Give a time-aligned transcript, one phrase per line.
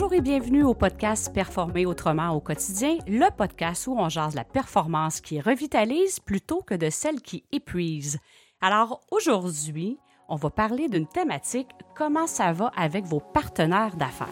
[0.00, 4.44] Bonjour et bienvenue au podcast Performer autrement au quotidien, le podcast où on jase la
[4.44, 8.20] performance qui revitalise plutôt que de celle qui épuise.
[8.60, 9.98] Alors aujourd'hui,
[10.28, 14.28] on va parler d'une thématique comment ça va avec vos partenaires d'affaires.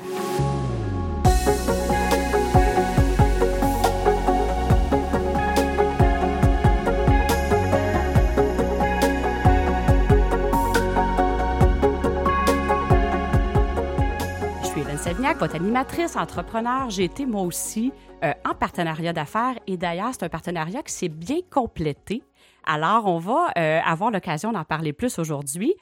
[15.15, 16.91] Votre animatrice, entrepreneur.
[16.91, 17.93] J'ai été moi aussi
[18.25, 22.25] euh, en partenariat d'affaires et d'ailleurs, c'est un partenariat qui s'est bien complété.
[22.65, 25.75] Alors, on va euh, avoir l'occasion d'en parler plus aujourd'hui.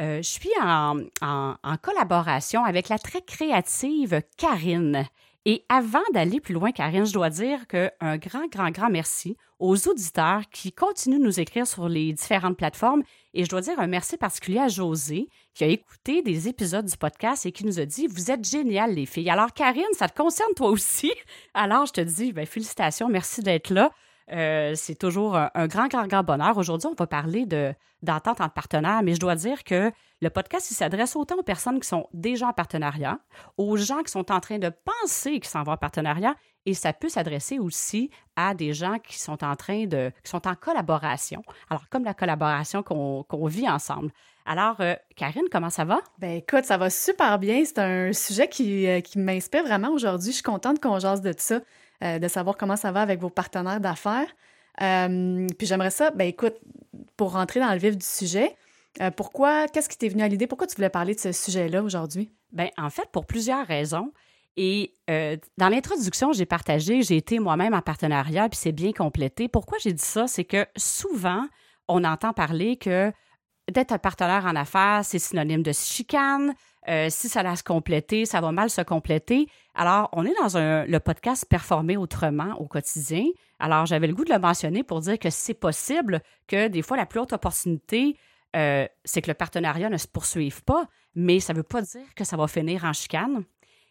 [0.00, 5.04] Euh, je suis en, en, collaboration avec la très créative Karine.
[5.44, 9.88] Et avant d'aller plus loin, Karine, je dois dire qu'un grand, grand, grand merci aux
[9.88, 13.02] auditeurs qui continuent de nous écrire sur les différentes plateformes.
[13.34, 16.96] Et je dois dire un merci particulier à José, qui a écouté des épisodes du
[16.96, 19.30] podcast et qui nous a dit Vous êtes géniales, les filles.
[19.30, 21.12] Alors, Karine, ça te concerne toi aussi?
[21.54, 23.90] Alors, je te dis ben, félicitations, merci d'être là.
[24.30, 26.56] Euh, c'est toujours un, grand, grand, grand bonheur.
[26.56, 30.72] Aujourd'hui, on va parler de, d'entente entre partenaires, mais je dois dire que le podcast
[30.72, 33.18] s'adresse autant aux personnes qui sont déjà en partenariat,
[33.56, 34.70] aux gens qui sont en train de
[35.02, 36.34] penser qu'ils s'en vont en partenariat,
[36.64, 40.54] et ça peut s'adresser aussi à des gens qui sont en train de, sont en
[40.54, 41.42] collaboration.
[41.68, 44.12] Alors, comme la collaboration qu'on, vit ensemble.
[44.46, 46.00] Alors, euh, Karine, comment ça va?
[46.18, 47.64] Ben écoute, ça va super bien.
[47.64, 50.30] C'est un sujet qui, euh, qui m'inspire vraiment aujourd'hui.
[50.30, 51.60] Je suis contente qu'on jase de ça.
[52.02, 54.26] Euh, de savoir comment ça va avec vos partenaires d'affaires.
[54.80, 56.54] Euh, puis j'aimerais ça, ben écoute,
[57.16, 58.56] pour rentrer dans le vif du sujet,
[59.00, 60.48] euh, pourquoi, qu'est-ce qui t'est venu à l'idée?
[60.48, 62.32] Pourquoi tu voulais parler de ce sujet-là aujourd'hui?
[62.50, 64.12] Bien, en fait, pour plusieurs raisons.
[64.56, 64.94] Et
[65.56, 69.48] dans l'introduction, j'ai partagé, j'ai été moi-même en partenariat, puis c'est bien complété.
[69.48, 70.26] Pourquoi j'ai dit ça?
[70.26, 71.46] C'est que souvent,
[71.88, 73.10] on entend parler que
[73.70, 76.52] d'être un partenaire en affaires, c'est synonyme de chicane,
[76.88, 79.46] euh, si ça va se compléter, ça va mal se compléter.
[79.74, 83.24] Alors, on est dans le podcast Performer autrement au quotidien.
[83.58, 86.96] Alors, j'avais le goût de le mentionner pour dire que c'est possible que des fois,
[86.96, 88.16] la plus haute opportunité,
[88.56, 92.14] euh, c'est que le partenariat ne se poursuive pas, mais ça ne veut pas dire
[92.16, 93.44] que ça va finir en chicane.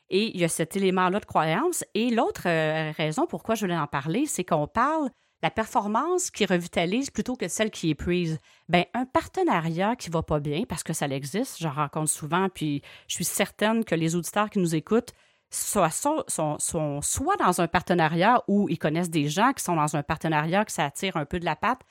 [0.10, 1.86] Et il y a cet élément-là de croyance.
[1.94, 5.10] Et l'autre euh, raison pourquoi je voulais en parler, c'est qu'on parle
[5.42, 8.40] la performance qui revitalise plutôt que celle qui épuise.
[8.70, 12.82] Ben un partenariat qui va pas bien, parce que ça existe, j'en rencontre souvent, puis
[13.08, 15.14] je suis certaine que les auditeurs qui nous écoutent
[15.50, 20.64] sont, soit dans un partenariat où ils connaissent des gens qui sont dans un partenariat
[20.64, 21.82] que ça attire un peu de la patte,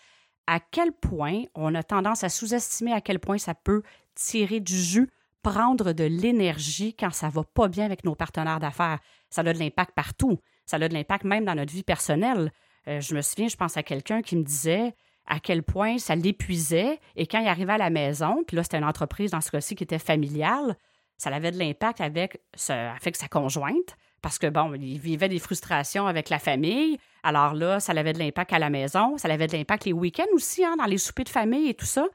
[0.47, 3.83] à quel point on a tendance à sous-estimer à quel point ça peut
[4.15, 5.11] tirer du jus,
[5.43, 8.99] prendre de l'énergie quand ça va pas bien avec nos partenaires d'affaires?
[9.29, 10.39] Ça a de l'impact partout.
[10.67, 12.53] Ça a de l'impact même dans notre vie personnelle.
[12.89, 14.95] Euh, je me souviens, je pense à quelqu'un qui me disait
[15.27, 18.79] à quel point ça l'épuisait et quand il arrivait à la maison, puis là, c'était
[18.79, 20.77] une entreprise dans ce cas-ci qui était familiale,
[21.19, 26.07] ça avait de l'impact avec, avec sa conjointe parce que, bon, il vivait des frustrations
[26.07, 26.99] avec la famille.
[27.23, 30.33] Alors là, ça avait de l'impact à la maison, ça avait de l'impact les week-ends
[30.33, 32.07] aussi, hein, dans les soupers de famille et tout ça.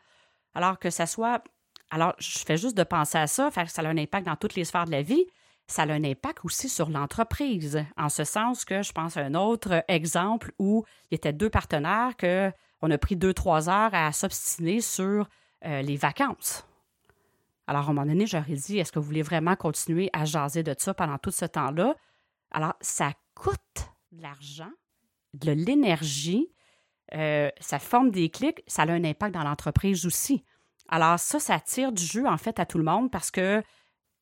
[0.54, 1.44] Alors que ça soit.
[1.92, 4.66] Alors, je fais juste de penser à ça, ça a un impact dans toutes les
[4.66, 5.26] sphères de la vie
[5.68, 9.34] ça a un impact aussi sur l'entreprise, en ce sens que je pense à un
[9.34, 13.94] autre exemple où il y était deux partenaires que on a pris deux, trois heures
[13.94, 15.28] à s'obstiner sur
[15.66, 16.68] euh, les vacances.
[17.68, 20.62] Alors, à un moment donné, j'aurais dit, est-ce que vous voulez vraiment continuer à jaser
[20.62, 21.96] de ça pendant tout ce temps-là?
[22.52, 23.60] Alors, ça coûte
[24.12, 24.70] de l'argent,
[25.34, 26.52] de l'énergie,
[27.16, 30.44] euh, ça forme des clics, ça a un impact dans l'entreprise aussi.
[30.90, 33.64] Alors, ça, ça tire du jeu, en fait, à tout le monde parce que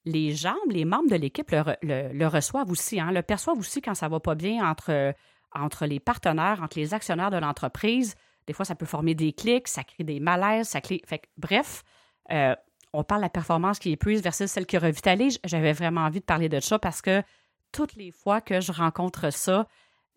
[0.06, 4.08] les gens, les membres de l'équipe le, reçoivent aussi, hein, le perçoivent aussi quand ça
[4.08, 8.16] va pas bien entre, les partenaires, entre les actionnaires de l'entreprise.
[8.48, 11.02] Des fois, ça peut former des clics, ça crée des malaises, ça crée...
[11.06, 11.84] Fait, bref,
[12.32, 12.56] euh,
[12.92, 15.40] on parle de la performance qui épuise versus celle qui revitalise.
[15.46, 17.24] J'avais vraiment envie de parler de ça parce que
[17.72, 19.68] toutes les fois que je rencontre ça,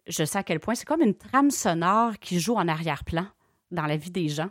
[0.07, 3.27] je sais à quel point c'est comme une trame sonore qui joue en arrière-plan
[3.71, 4.51] dans la vie des gens.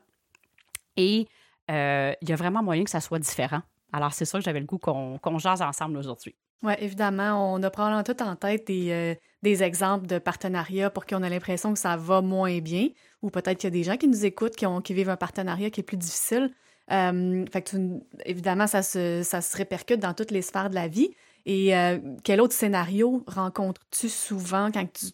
[0.98, 1.28] Et
[1.70, 3.62] euh, il y a vraiment moyen que ça soit différent.
[3.94, 6.36] Alors, c'est ça que j'avais le goût qu'on jase ensemble aujourd'hui.
[6.64, 11.06] Oui, évidemment, on a probablement tout en tête des, euh, des exemples de partenariats pour
[11.06, 12.90] qui on a l'impression que ça va moins bien,
[13.22, 15.18] ou peut-être qu'il y a des gens qui nous écoutent qui, ont, qui vivent un
[15.18, 16.52] partenariat qui est plus difficile.
[16.92, 17.78] Euh, fait que
[18.26, 21.12] évidemment, ça se, ça se répercute dans toutes les sphères de la vie.
[21.46, 25.06] Et euh, quel autre scénario rencontres-tu souvent quand tu,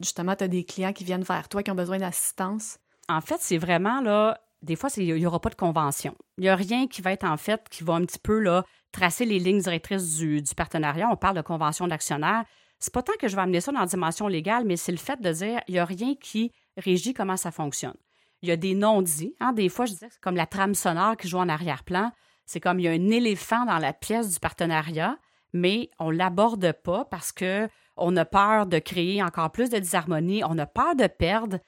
[0.00, 2.78] justement tu as des clients qui viennent vers toi qui ont besoin d'assistance?
[3.08, 6.14] En fait, c'est vraiment là, des fois, il n'y aura pas de convention.
[6.36, 8.64] Il n'y a rien qui va être en fait, qui va un petit peu là,
[8.92, 11.08] tracer les lignes directrices du, partenariat.
[11.10, 12.44] On parle de convention d'actionnaire.
[12.78, 14.98] C'est pas tant que je vais amener ça dans la dimension légale, mais c'est le
[14.98, 17.96] fait de dire il n'y a rien qui régit comment ça fonctionne.
[18.42, 19.34] Il y a des non-dits.
[19.40, 19.52] Hein.
[19.52, 22.10] Des fois, je disais c'est comme la trame sonore qui joue en arrière-plan.
[22.46, 25.18] C'est comme il y a un éléphant dans la pièce du partenariat,
[25.52, 30.42] mais on l'aborde pas parce que on a peur de créer encore plus de disharmonie,
[30.44, 31.58] on a peur de perdre.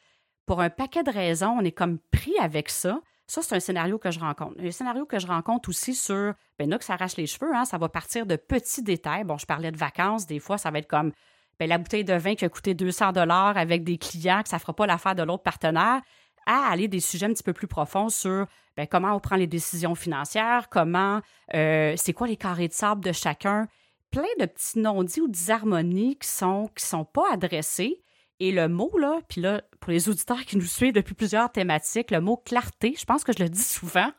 [0.47, 3.01] Pour un paquet de raisons, on est comme pris avec ça.
[3.27, 4.57] Ça, c'est un scénario que je rencontre.
[4.61, 7.65] Un scénario que je rencontre aussi sur, ben là, que ça arrache les cheveux, hein,
[7.65, 9.25] ça va partir de petits détails.
[9.25, 11.13] Bon, je parlais de vacances, des fois, ça va être comme
[11.59, 14.57] ben, la bouteille de vin qui a coûté 200 dollars avec des clients, que ça
[14.57, 16.03] ne fera pas l'affaire de l'autre partenaire,
[16.47, 18.47] à aller des sujets un petit peu plus profonds sur
[18.77, 21.21] ben, comment on prend les décisions financières, comment,
[21.55, 23.69] euh, c'est quoi les carrés de sable de chacun,
[24.11, 28.03] plein de petits non-dits ou disharmonies qui sont, qui sont pas adressés.
[28.43, 32.11] Et le mot, là, puis là, pour les auditeurs qui nous suivent depuis plusieurs thématiques,
[32.11, 34.11] le mot clarté, je pense que je le dis souvent,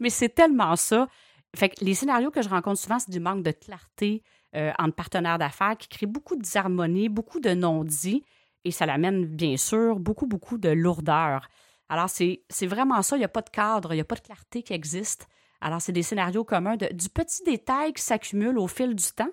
[0.00, 1.06] mais c'est tellement ça.
[1.54, 4.22] Fait que les scénarios que je rencontre souvent, c'est du manque de clarté
[4.56, 8.24] euh, entre partenaires d'affaires qui crée beaucoup de disharmonie, beaucoup de non-dits,
[8.64, 11.50] et ça l'amène, bien sûr, beaucoup, beaucoup de lourdeur.
[11.90, 13.16] Alors, c'est vraiment ça.
[13.16, 15.28] Il n'y a pas de cadre, il n'y a pas de clarté qui existe.
[15.60, 19.28] Alors, c'est des scénarios communs de, du petit détail qui s'accumule au fil du temps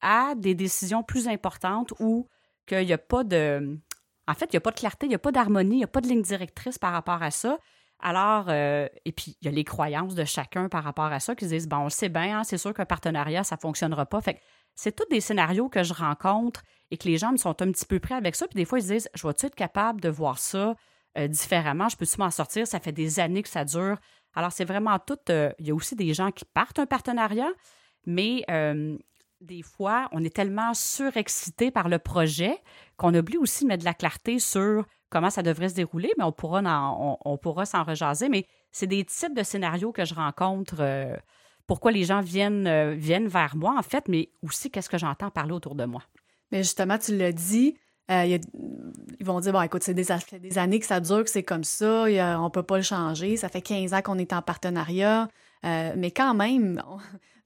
[0.00, 2.28] à des décisions plus importantes où
[2.70, 3.78] qu'il n'y a pas de.
[4.26, 5.84] En fait, il n'y a pas de clarté, il n'y a pas d'harmonie, il n'y
[5.84, 7.58] a pas de ligne directrice par rapport à ça.
[8.02, 11.34] Alors, euh, et puis, il y a les croyances de chacun par rapport à ça
[11.34, 13.60] qui se disent, bon, on le sait bien, hein, c'est sûr qu'un partenariat, ça ne
[13.60, 14.20] fonctionnera pas.
[14.20, 14.40] Fait
[14.74, 17.84] c'est tous des scénarios que je rencontre et que les gens me sont un petit
[17.84, 18.46] peu prêts avec ça.
[18.46, 20.74] Puis des fois, ils se disent, je vais-tu être capable de voir ça
[21.18, 21.88] euh, différemment?
[21.88, 22.66] Je peux-tu m'en sortir?
[22.66, 23.98] Ça fait des années que ça dure.
[24.34, 25.18] Alors, c'est vraiment tout.
[25.28, 27.50] Euh, il y a aussi des gens qui partent un partenariat,
[28.06, 28.44] mais
[29.40, 32.58] des fois, on est tellement surexcité par le projet
[32.96, 36.24] qu'on oublie aussi de mettre de la clarté sur comment ça devrait se dérouler, mais
[36.24, 36.62] on pourra,
[37.24, 38.28] on, s'en rejaser.
[38.28, 40.76] Mais c'est des types de scénarios que je rencontre.
[40.80, 41.16] Euh,
[41.66, 45.30] pourquoi les gens viennent, euh, viennent vers moi, en fait, mais aussi qu'est-ce que j'entends
[45.30, 46.02] parler autour de moi.
[46.52, 47.76] Mais justement, tu l'as dit,
[48.10, 48.38] euh,
[49.18, 50.06] ils vont dire, bon, écoute, c'est des,
[50.38, 53.36] des, années que ça dure, que c'est comme ça, on ne peut pas le changer,
[53.36, 55.28] ça fait 15 ans qu'on est en partenariat,
[55.62, 56.82] mais quand même,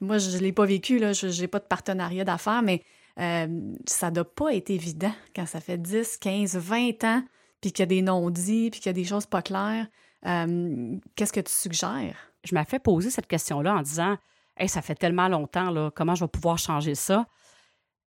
[0.05, 2.83] moi, je ne l'ai pas vécu, là, je n'ai pas de partenariat d'affaires, mais
[3.17, 7.23] ça n'a pas été évident quand ça fait 10, 15, 20 ans
[7.65, 9.87] puis qu'il y a des non-dits, puis qu'il y a des choses pas claires,
[10.27, 12.15] euh, qu'est-ce que tu suggères?
[12.45, 14.19] Je m'ai fait poser cette question-là en disant
[14.59, 17.27] Hey, ça fait tellement longtemps, là, comment je vais pouvoir changer ça?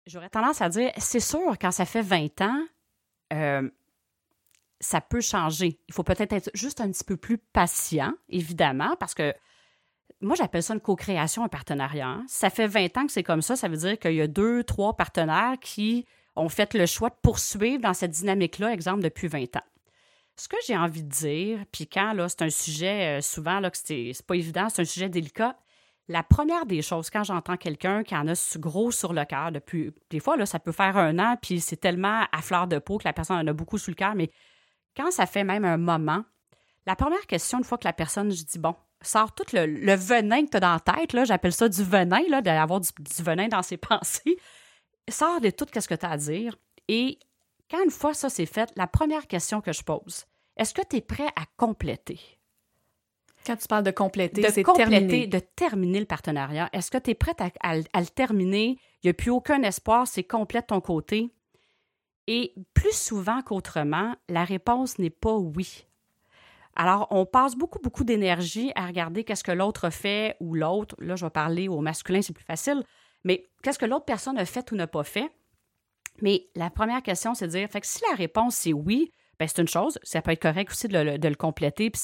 [0.07, 2.67] J'aurais tendance à dire c'est sûr, quand ça fait 20 ans,
[3.33, 3.67] euh,
[4.79, 5.81] ça peut changer.
[5.89, 9.33] Il faut peut-être être juste un petit peu plus patient, évidemment, parce que
[10.23, 12.09] moi, j'appelle ça une co-création, un partenariat.
[12.09, 12.25] Hein.
[12.27, 13.55] Ça fait 20 ans que c'est comme ça.
[13.57, 17.17] Ça veut dire qu'il y a deux, trois partenaires qui ont fait le choix de
[17.23, 19.65] poursuivre dans cette dynamique-là, exemple, depuis 20 ans.
[20.37, 23.71] Ce que j'ai envie de dire, puis quand là, c'est un sujet, euh, souvent, là,
[23.71, 25.57] que c'est pas évident, c'est un sujet délicat,
[26.09, 29.93] la première des choses, quand j'entends quelqu'un qui en a gros sur le cœur depuis.
[30.11, 32.99] Des fois, là, ça peut faire un an, puis c'est tellement à fleur de peau
[32.99, 34.31] que la personne en a beaucoup sous le cœur, mais
[34.97, 36.23] quand ça fait même un moment,
[36.87, 40.45] la première question, une fois que la personne, je dis, bon, sort tout le, venin
[40.45, 43.23] que tu as dans la tête, là, j'appelle ça du venin, là, d'avoir du, du,
[43.23, 44.37] venin dans ses pensées
[45.09, 46.57] sors de tout ce que tu as à dire.
[46.89, 47.19] Et
[47.71, 50.25] quand une fois ça c'est fait, la première question que je pose,
[50.57, 52.21] est-ce que tu es prêt à compléter?
[53.45, 56.69] Quand tu parles de compléter, c'est compléter, de terminer le partenariat.
[56.73, 58.77] Est-ce que tu es prête à, le terminer?
[59.03, 61.31] Il n'y a plus aucun espoir, c'est complet de ton côté.
[62.27, 65.86] Et plus souvent qu'autrement, la réponse n'est pas oui.
[66.77, 70.95] Alors, on passe beaucoup, beaucoup d'énergie à regarder qu'est-ce que l'autre fait ou l'autre.
[70.99, 72.85] Là, je vais parler au masculin, c'est plus facile.
[73.25, 75.31] Mais qu'est-ce que l'autre personne a fait ou n'a pas fait?
[76.21, 79.49] Mais la première question, c'est de dire, fait que si la réponse c'est oui, ben
[79.49, 82.01] c'est une chose, ça peut être correct aussi de le, compléter, puis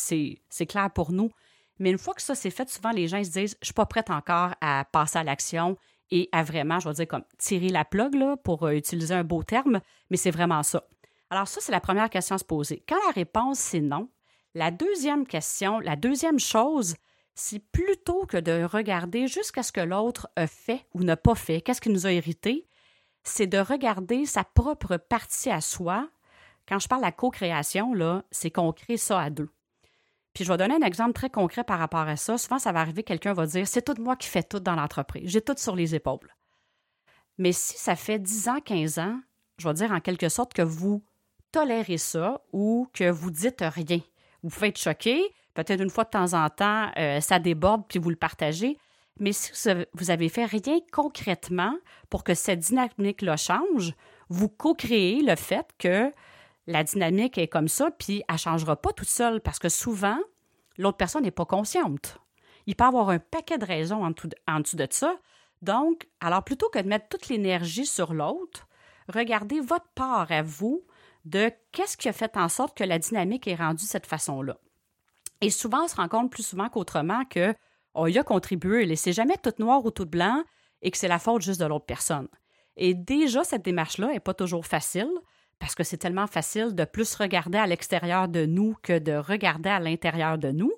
[0.49, 1.31] c'est clair pour nous.
[1.79, 3.87] Mais une fois que ça c'est fait, souvent les gens se disent, je suis pas
[3.87, 5.77] prête encore à passer à l'action
[6.11, 8.15] et à vraiment, je vais dire, comme tirer la plug,
[8.45, 10.85] pour euh, utiliser un beau terme, mais c'est vraiment ça.
[11.31, 12.85] Alors ça, c'est la première question à se poser.
[12.87, 14.11] Quand la réponse c'est non,
[14.55, 16.97] la deuxième question, la deuxième chose,
[17.35, 21.61] c'est plutôt que de regarder jusqu'à ce que l'autre a fait ou n'a pas fait,
[21.61, 22.67] qu'est-ce qui nous a hérité,
[23.23, 26.09] c'est de regarder sa propre partie à soi.
[26.69, 29.51] Quand je parle la co-création, là, c'est qu'on crée ça à deux.
[30.35, 32.39] Puis je vais donner un exemple très concret par rapport à ça.
[32.39, 35.29] Souvent, ça va arriver, quelqu'un va dire C'est tout moi qui fais tout dans l'entreprise.
[35.29, 36.35] J'ai tout sur les épaules.
[37.39, 39.21] Mais si ça fait 10 ans, 15 ans,
[39.59, 41.03] je vais dire en quelque sorte que vous
[41.51, 44.01] tolérez ça ou que vous dites rien.
[44.43, 47.99] Vous pouvez être choqué, Peut-être une fois de temps en temps, euh, ça déborde puis
[47.99, 48.79] vous le partagez.
[49.19, 49.53] Mais si
[49.93, 51.77] vous avez fait rien concrètement
[52.09, 53.95] pour que cette dynamique-là change,
[54.31, 56.11] vous co-créez le fait que
[56.67, 60.19] la dynamique est comme ça, puis elle ne changera pas toute seule parce que souvent,
[60.79, 62.19] l'autre personne n'est pas consciente.
[62.67, 64.13] Il peut avoir un paquet de raisons en,
[64.49, 65.17] en dessous de ça.
[65.61, 68.67] Donc, alors plutôt que de mettre toute l'énergie sur l'autre,
[69.13, 70.83] regardez votre part à vous
[71.25, 74.59] de qu'est-ce qui a fait en sorte que la dynamique est rendue de cette façon-là.
[75.41, 78.95] Et souvent, on se rend compte plus souvent qu'autrement qu'on y a contribué.
[78.97, 80.43] C'est jamais tout noir ou tout blanc.
[80.85, 82.27] et que c'est la faute juste de l'autre personne.
[82.77, 85.11] Et déjà, cette démarche-là n'est pas toujours facile
[85.61, 89.71] parce que c'est tellement facile de plus regarder à l'extérieur de nous que de regarder
[89.71, 90.73] à l'intérieur de nous.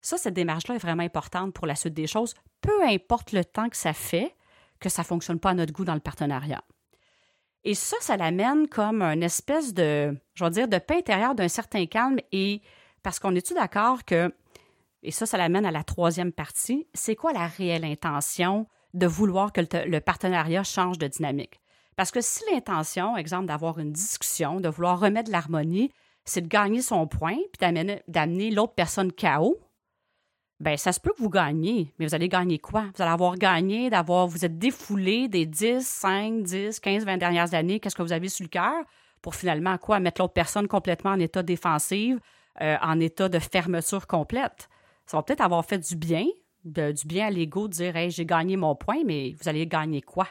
[0.00, 3.68] Ça, cette démarche-là est vraiment importante pour la suite des choses, peu importe le temps
[3.68, 4.34] que ça fait
[4.80, 6.62] que ça ne fonctionne pas à notre goût dans le partenariat.
[7.64, 11.48] Et ça, ça l'amène comme une espèce de, je vais dire, de paix intérieure d'un
[11.48, 12.60] certain calme et
[13.02, 14.34] parce qu'on est-tu d'accord que,
[15.02, 19.52] et ça, ça l'amène à la troisième partie, c'est quoi la réelle intention de vouloir
[19.52, 21.60] que le partenariat change de dynamique?
[21.96, 25.90] Parce que si l'intention, exemple, d'avoir une discussion, de vouloir remettre l'harmonie,
[26.24, 27.72] c'est de gagner son point puis
[28.08, 29.58] d'amener l'autre personne KO,
[30.60, 32.84] ben ça se peut que vous gagnez, mais vous allez gagner quoi?
[32.94, 37.54] Vous allez avoir gagné d'avoir, vous êtes défoulé des 10, 5, 10, 15, 20 dernières
[37.54, 38.84] années, qu'est-ce que vous avez sur le cœur?
[39.20, 40.00] Pour finalement quoi?
[40.00, 42.18] Mettre l'autre personne complètement en état défensif,
[42.60, 44.68] euh, en état de fermeture complète.
[45.06, 46.24] Ça va peut-être avoir fait du bien,
[46.64, 50.02] du bien à l'ego de dire, hey, j'ai gagné mon point, mais vous allez gagner
[50.02, 50.28] quoi?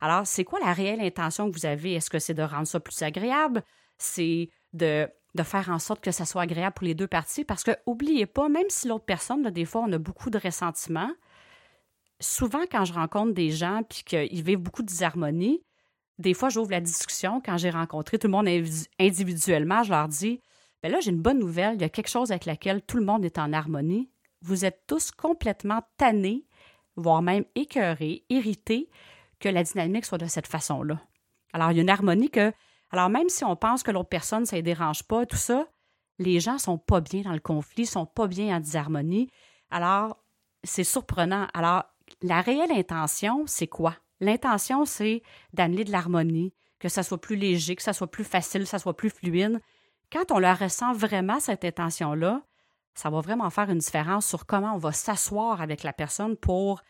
[0.00, 1.94] Alors, c'est quoi la réelle intention que vous avez?
[1.94, 3.62] Est-ce que c'est de rendre ça plus agréable?
[3.98, 7.44] C'est de, de, faire en sorte que ça soit agréable pour les deux parties?
[7.44, 11.10] Parce que, oubliez pas, même si l'autre personne, des fois, on a beaucoup de ressentiment,
[12.20, 15.62] souvent, quand je rencontre des gens puis qu'ils vivent beaucoup de disharmonie,
[16.18, 17.40] des fois, j'ouvre la discussion.
[17.44, 18.48] Quand j'ai rencontré tout le monde
[18.98, 20.40] individuellement, je leur dis
[20.82, 21.74] Bien là, j'ai une bonne nouvelle.
[21.74, 24.10] Il y a quelque chose avec laquelle tout le monde est en harmonie.
[24.42, 26.46] Vous êtes tous complètement tannés,
[26.96, 28.88] voire même écœurés, irrités
[29.40, 31.00] que la dynamique soit de cette façon-là.
[31.52, 32.52] Alors, il y a une harmonie que,
[32.90, 35.66] alors même si on pense que l'autre personne, ça ne dérange pas, tout ça,
[36.18, 39.30] les gens sont pas bien dans le conflit, sont pas bien en disharmonie.
[39.70, 40.18] Alors,
[40.64, 41.46] c'est surprenant.
[41.54, 41.84] Alors,
[42.22, 43.94] la réelle intention, c'est quoi?
[44.20, 48.62] L'intention, c'est d'amener de l'harmonie, que ça soit plus léger, que ça soit plus facile,
[48.62, 49.60] que ça soit plus fluide.
[50.10, 52.42] Quand on la ressent vraiment, cette intention-là,
[52.94, 56.82] ça va vraiment faire une différence sur comment on va s'asseoir avec la personne pour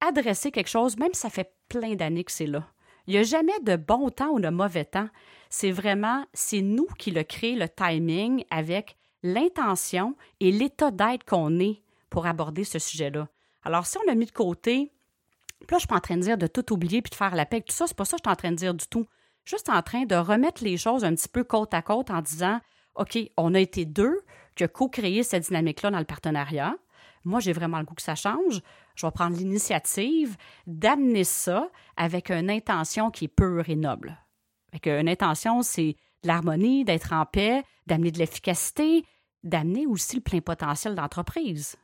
[0.00, 2.66] adresser quelque chose, même si ça fait plein d'années que c'est là.
[3.06, 5.08] Il n'y a jamais de bon temps ou de mauvais temps.
[5.50, 11.58] C'est vraiment, c'est nous qui le créons, le timing, avec l'intention et l'état d'être qu'on
[11.58, 13.28] est pour aborder ce sujet-là.
[13.62, 14.92] Alors, si on a mis de côté,
[15.70, 17.46] là, je suis pas en train de dire de tout oublier puis de faire la
[17.46, 19.06] paix, tout ça, c'est pas ça que je suis en train de dire du tout.
[19.44, 22.60] Juste en train de remettre les choses un petit peu côte à côte en disant,
[22.94, 24.20] OK, on a été deux
[24.54, 26.76] qui ont co-créé cette dynamique-là dans le partenariat.
[27.24, 28.60] Moi, j'ai vraiment le goût que ça change
[28.94, 34.18] je vais prendre l'initiative d'amener ça avec une intention qui est pure et noble.
[34.72, 39.04] Avec une intention, c'est de l'harmonie, d'être en paix, d'amener de l'efficacité,
[39.42, 41.76] d'amener aussi le plein potentiel d'entreprise.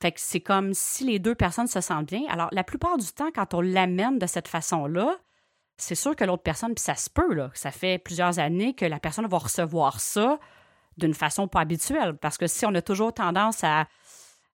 [0.00, 2.22] Fait que c'est comme si les deux personnes se sentent bien.
[2.28, 5.16] Alors, la plupart du temps, quand on l'amène de cette façon-là,
[5.76, 8.84] c'est sûr que l'autre personne, puis ça se peut, là, ça fait plusieurs années que
[8.84, 10.38] la personne va recevoir ça
[10.98, 12.16] d'une façon pas habituelle.
[12.16, 13.86] Parce que si on a toujours tendance à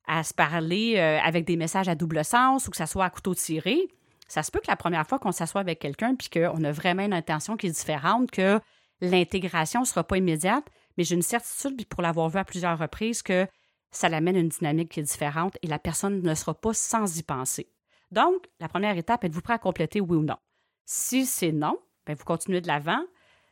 [0.09, 3.11] à se parler euh, avec des messages à double sens ou que ça soit à
[3.11, 3.89] couteau tiré,
[4.27, 7.05] ça se peut que la première fois qu'on s'assoit avec quelqu'un puis qu'on a vraiment
[7.05, 8.59] une intention qui est différente, que
[9.01, 10.65] l'intégration ne sera pas immédiate,
[10.97, 13.47] mais j'ai une certitude, puis pour l'avoir vu à plusieurs reprises, que
[13.91, 17.23] ça l'amène une dynamique qui est différente et la personne ne sera pas sans y
[17.23, 17.71] penser.
[18.11, 20.37] Donc, la première étape, êtes-vous prêt à compléter oui ou non?
[20.85, 23.03] Si c'est non, bien, vous continuez de l'avant.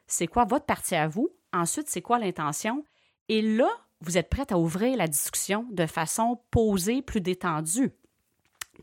[0.07, 1.29] C'est quoi votre partie à vous?
[1.53, 2.85] Ensuite, c'est quoi l'intention?
[3.29, 3.69] Et là,
[4.01, 7.93] vous êtes prête à ouvrir la discussion de façon posée, plus détendue?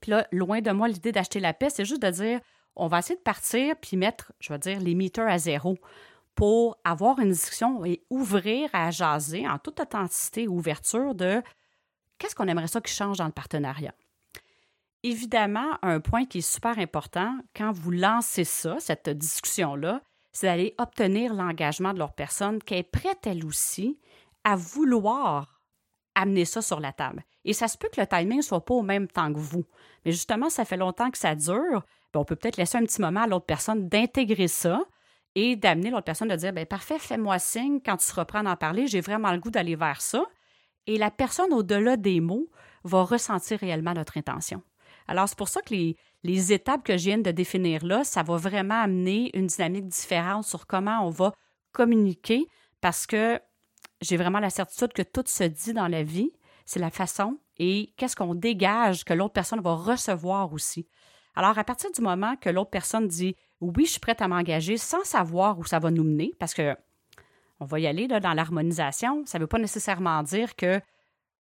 [0.01, 2.39] Puis là, loin de moi l'idée d'acheter la paix, c'est juste de dire,
[2.75, 5.77] on va essayer de partir puis mettre, je vais dire, les meters à zéro
[6.36, 11.43] pour avoir une discussion et ouvrir à jaser en toute authenticité et ouverture de
[12.17, 13.93] qu'est-ce qu'on aimerait ça qui change dans le partenariat.
[15.03, 20.01] Évidemment, un point qui est super important quand vous lancez ça, cette discussion-là,
[20.32, 24.00] c'est d'aller obtenir l'engagement de leur personne, qu'elle est prête elle aussi
[24.43, 25.62] à vouloir
[26.15, 27.23] amener ça sur la table.
[27.45, 29.65] Et ça se peut que le timing ne soit pas au même temps que vous.
[30.05, 31.83] Mais justement, ça fait longtemps que ça dure.
[32.13, 34.81] Ben, on peut peut-être laisser un petit moment à l'autre personne d'intégrer ça
[35.35, 38.50] et d'amener l'autre personne de dire ben parfait, fais-moi signe quand tu seras prêt à
[38.50, 40.25] en parler, j'ai vraiment le goût d'aller vers ça.
[40.85, 42.50] Et la personne, au-delà des mots,
[42.83, 44.62] va ressentir réellement notre intention.
[45.07, 48.23] Alors, c'est pour ça que les, les étapes que je viens de définir là, ça
[48.23, 51.33] va vraiment amener une dynamique différente sur comment on va
[51.71, 52.47] communiquer
[52.81, 53.39] parce que
[54.03, 56.31] j'ai vraiment la certitude que tout se dit dans la vie,
[56.65, 60.88] c'est la façon et qu'est-ce qu'on dégage que l'autre personne va recevoir aussi.
[61.36, 64.77] Alors, à partir du moment que l'autre personne dit oui, je suis prête à m'engager
[64.77, 66.75] sans savoir où ça va nous mener, parce que
[67.60, 70.81] on va y aller là, dans l'harmonisation, ça ne veut pas nécessairement dire que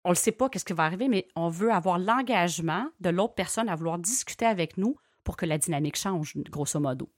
[0.05, 3.35] on ne sait pas qu'est-ce qui va arriver, mais on veut avoir l'engagement de l'autre
[3.35, 7.09] personne à vouloir discuter avec nous pour que la dynamique change, grosso modo.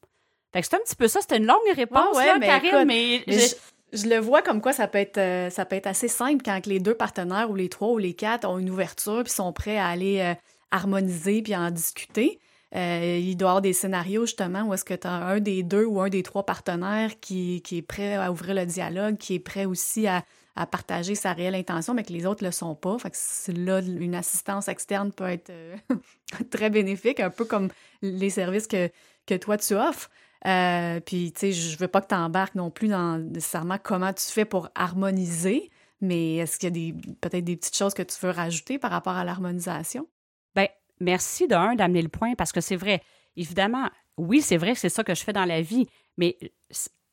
[0.52, 3.23] Fait que c'est un petit peu ça, c'était une longue réponse, là, mais Karine, mais,
[3.26, 3.54] je
[3.92, 6.80] le vois comme quoi ça peut être euh, ça peut être assez simple quand les
[6.80, 9.88] deux partenaires ou les trois ou les quatre ont une ouverture puis sont prêts à
[9.88, 10.35] aller euh,
[10.70, 12.38] harmoniser puis en discuter.
[12.76, 15.64] Euh, il doit y avoir des scénarios justement où est-ce que tu as un des
[15.64, 19.35] deux ou un des trois partenaires qui, qui est prêt à ouvrir le dialogue, qui
[19.35, 22.52] est prêt aussi à, à partager sa réelle intention, mais que les autres ne le
[22.52, 22.97] sont pas.
[22.99, 25.50] Fait que là, une assistance externe peut être
[26.50, 27.70] très bénéfique, un peu comme
[28.02, 28.88] les services que,
[29.26, 30.09] que toi tu offres.
[30.47, 34.12] Euh, puis, tu sais, je veux pas que tu embarques non plus dans nécessairement comment
[34.12, 35.70] tu fais pour harmoniser,
[36.00, 39.14] mais est-ce qu'il y a peut-être des petites choses que tu veux rajouter par rapport
[39.14, 40.09] à l'harmonisation?
[40.54, 40.68] Bien,
[40.99, 43.02] merci d'un d'amener le point parce que c'est vrai.
[43.37, 46.38] Évidemment, oui, c'est vrai que c'est ça que je fais dans la vie, mais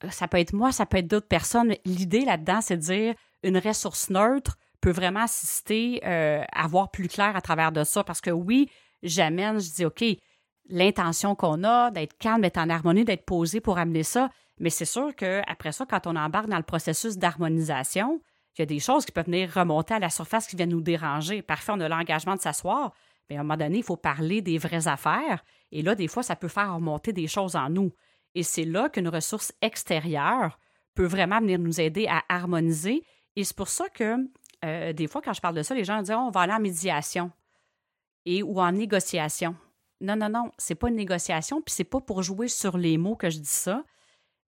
[0.10, 1.76] ça peut être moi, ça peut être d'autres personnes.
[1.86, 7.08] L'idée là-dedans, c'est de dire une ressource neutre peut vraiment assister euh, à voir plus
[7.08, 8.70] clair à travers de ça parce que oui,
[9.04, 10.04] j'amène, je dis OK,
[10.70, 14.86] l'intention qu'on a d'être calme, d'être en harmonie, d'être posé pour amener ça, mais c'est
[14.86, 18.22] sûr qu'après ça, quand on embarque dans le processus d'harmonisation,
[18.58, 20.82] il y a des choses qui peuvent venir remonter à la surface qui viennent nous
[20.82, 21.44] déranger.
[21.44, 22.92] Parfois, on a l'engagement de s'asseoir,
[23.30, 25.44] mais à un moment donné, il faut parler des vraies affaires.
[25.72, 27.92] Et là, des fois, ça peut faire remonter des choses en nous.
[28.34, 30.60] Et c'est là qu'une ressource extérieure
[30.96, 33.04] peut vraiment venir nous aider à harmoniser.
[33.36, 34.16] Et c'est pour ça que
[34.66, 36.54] euh, des fois, quand je parle de ça, les gens disent oh, on va aller
[36.54, 37.32] en médiation
[38.26, 39.56] et ou en négociation.
[40.02, 43.16] Non, non, non, c'est pas une négociation, puis c'est pas pour jouer sur les mots
[43.16, 43.84] que je dis ça.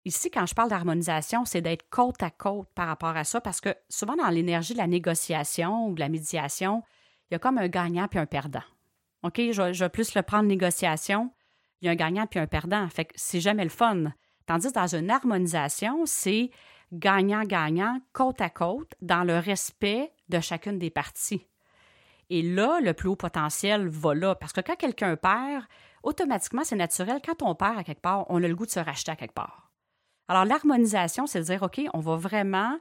[0.03, 3.61] Ici, quand je parle d'harmonisation, c'est d'être côte à côte par rapport à ça, parce
[3.61, 6.83] que souvent dans l'énergie de la négociation ou de la médiation,
[7.29, 8.63] il y a comme un gagnant puis un perdant.
[9.23, 11.31] OK, je, je vais plus le prendre négociation,
[11.81, 12.87] il y a un gagnant puis un perdant.
[12.89, 14.13] Fait que c'est jamais le fun.
[14.45, 16.51] Tandis que dans une harmonisation, c'est
[16.93, 21.45] gagnant-gagnant, côte à côte, dans le respect de chacune des parties.
[22.29, 24.36] Et là, le plus haut potentiel va là.
[24.36, 25.63] Parce que quand quelqu'un perd,
[26.03, 27.22] automatiquement, c'est naturel.
[27.25, 29.34] Quand on perd à quelque part, on a le goût de se racheter à quelque
[29.34, 29.72] part.
[30.27, 32.77] Alors, l'harmonisation, c'est de dire, OK, on va vraiment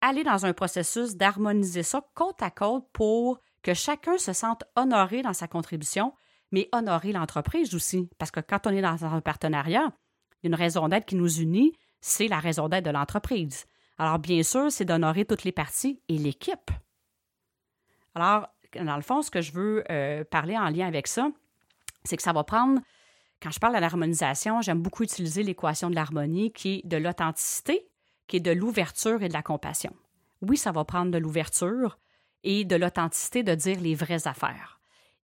[0.00, 5.22] aller dans un processus d'harmoniser ça côte à côte pour que chacun se sente honoré
[5.22, 6.14] dans sa contribution,
[6.50, 8.08] mais honorer l'entreprise aussi.
[8.18, 9.92] Parce que quand on est dans un partenariat,
[10.42, 13.66] une raison d'être qui nous unit, c'est la raison d'être de l'entreprise.
[13.98, 16.70] Alors, bien sûr, c'est d'honorer toutes les parties et l'équipe.
[18.14, 21.30] Alors, dans le fond, ce que je veux euh, parler en lien avec ça,
[22.04, 22.80] c'est que ça va prendre,
[23.42, 27.88] quand je parle de l'harmonisation, j'aime beaucoup utiliser l'équation de l'harmonie qui est de l'authenticité,
[28.26, 29.94] qui est de l'ouverture et de la compassion.
[30.42, 31.98] Oui, ça va prendre de l'ouverture
[32.44, 34.77] et de l'authenticité de dire les vraies affaires.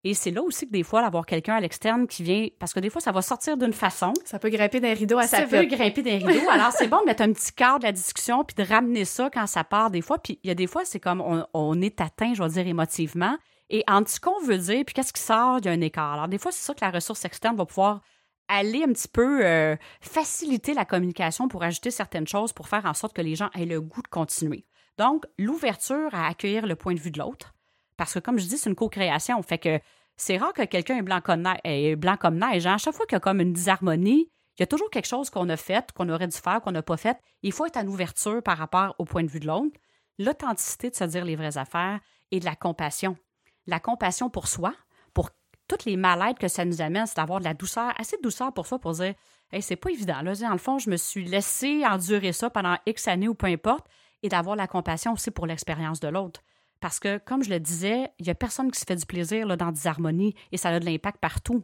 [0.06, 2.82] Et c'est là aussi que des fois, d'avoir quelqu'un à l'externe qui vient, parce que
[2.82, 4.14] des fois, ça va sortir d'une façon.
[4.26, 6.50] Ça peut grimper d'un rideau à Ça peut grimper d'un rideau.
[6.52, 9.30] Alors, c'est bon de mettre un petit cadre de la discussion, puis de ramener ça
[9.30, 10.18] quand ça part des fois.
[10.18, 11.22] Puis il y a des fois, c'est comme
[11.54, 13.38] on, est atteint, je vais dire, émotivement.
[13.70, 16.14] Et entre ce qu'on veut dire, puis qu'est-ce qui sort, il y a un écart.
[16.14, 18.02] Alors, des fois, c'est ça que la ressource externe va pouvoir
[18.50, 22.94] aller un petit peu euh, faciliter la communication pour ajouter certaines choses pour faire en
[22.94, 24.66] sorte que les gens aient le goût de continuer.
[24.98, 27.54] Donc, l'ouverture à accueillir le point de vue de l'autre,
[27.98, 29.42] parce que, comme je dis, c'est une co-création.
[29.44, 29.80] Fait que
[30.18, 31.96] c'est rare que quelqu'un est blanc comme neige.
[31.98, 32.76] Blanc comme neige hein.
[32.76, 35.30] À chaque fois qu'il y a comme une disharmonie, il y a toujours quelque chose
[35.30, 37.18] qu'on a fait, qu'on aurait dû faire, qu'on n'a pas fait.
[37.42, 39.80] Il faut être en ouverture par rapport au point de vue de l'autre,
[40.20, 42.00] l'authenticité de se dire les vraies affaires
[42.32, 43.18] et de la compassion.
[43.66, 44.74] La compassion pour soi,
[45.14, 45.32] pour
[45.68, 48.54] toutes les malaides que ça nous amène, c'est d'avoir de la douceur, assez de douceur
[48.54, 49.16] pour soi, pour dire
[49.52, 50.22] Hey, c'est pas évident.
[50.22, 53.48] Là, dans le fond, je me suis laissé endurer ça pendant X années ou peu
[53.48, 53.86] importe,
[54.24, 56.42] et d'avoir la compassion aussi pour l'expérience de l'autre.
[56.84, 59.48] Parce que, comme je le disais, il n'y a personne qui se fait du plaisir
[59.48, 61.64] là, dans des harmonies et ça a de l'impact partout.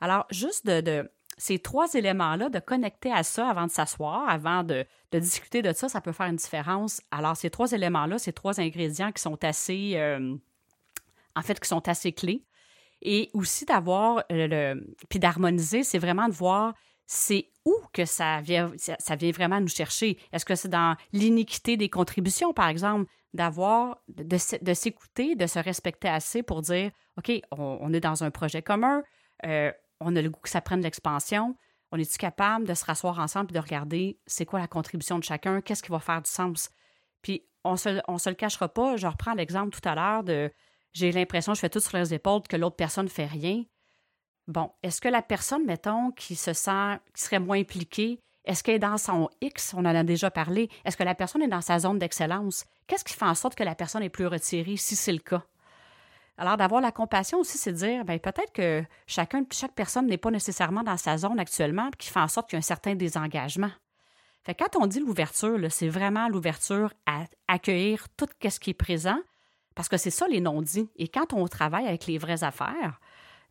[0.00, 4.86] Alors, juste de, ces trois éléments-là, de connecter à ça avant de s'asseoir, avant de,
[5.12, 7.02] discuter de ça, ça peut faire une différence.
[7.10, 10.34] Alors, ces trois éléments-là, ces trois ingrédients qui sont assez, euh,
[11.36, 12.42] en fait, qui sont assez clés.
[13.02, 16.72] Et aussi d'avoir le, puis d'harmoniser, c'est vraiment de voir
[17.06, 20.16] c'est où que ça vient, ça vient vraiment nous chercher.
[20.32, 26.08] Est-ce que c'est dans l'iniquité des contributions, par exemple, d'avoir, de, s'écouter, de se respecter
[26.08, 29.02] assez pour dire, OK, on, est dans un projet commun,
[29.44, 31.56] euh, on a le goût que ça prenne l'expansion,
[31.90, 35.24] on est-tu capable de se rasseoir ensemble et de regarder c'est quoi la contribution de
[35.24, 36.70] chacun, qu'est-ce qui va faire du sens?
[37.22, 40.50] Puis on se, on se le cachera pas, je reprends l'exemple tout à l'heure de
[40.92, 43.64] j'ai l'impression je fais tout sur les épaules, que l'autre personne ne fait rien.
[44.46, 48.76] Bon, est-ce que la personne, mettons, qui se sent, qui serait moins impliquée, est-ce qu'elle
[48.76, 49.74] est dans son X?
[49.74, 50.68] On en a déjà parlé.
[50.84, 52.64] Est-ce que la personne est dans sa zone d'excellence?
[52.86, 55.42] Qu'est-ce qui fait en sorte que la personne est plus retirée si c'est le cas?
[56.36, 60.18] Alors, d'avoir la compassion aussi, c'est de dire, bien, peut-être que chacun, chaque personne n'est
[60.18, 62.94] pas nécessairement dans sa zone actuellement, qui fait en sorte qu'il y a un certain
[62.96, 63.70] désengagement.
[64.42, 69.18] Fait quand on dit l'ouverture, c'est vraiment l'ouverture à accueillir tout ce qui est présent,
[69.74, 70.90] parce que c'est ça les non-dits.
[70.96, 73.00] Et quand on travaille avec les vraies affaires,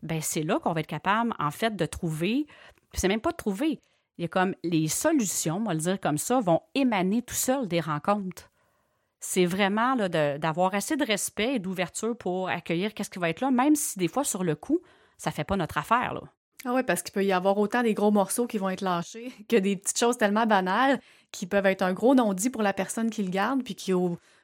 [0.02, 2.46] ben c'est là qu'on va être capable, en fait, de trouver,
[2.92, 3.80] c'est même pas de trouver,
[4.18, 7.34] il y a comme les solutions, on va le dire comme ça, vont émaner tout
[7.34, 8.50] seul des rencontres.
[9.20, 13.50] c'est vraiment d'avoir assez de respect et d'ouverture pour accueillir qu'est-ce qui va être là,
[13.50, 14.80] même si des fois, sur le coup,
[15.16, 16.14] ça fait pas notre affaire.
[16.14, 16.20] Là.
[16.66, 19.32] Ah oui, parce qu'il peut y avoir autant des gros morceaux qui vont être lâchés
[19.48, 21.00] que des petites choses tellement banales
[21.30, 23.92] qui peuvent être un gros non-dit pour la personne qui le garde, puis qui,